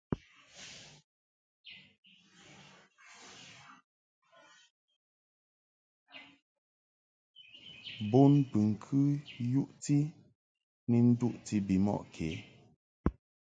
Bonbɨŋkɨ 8.09 8.99
yuʼti 9.51 9.97
ni 10.89 10.97
duʼti 11.19 11.55
bimɔʼ 11.67 11.99
kě. 12.13 12.29